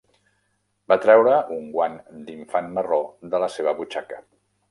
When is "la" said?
3.47-3.53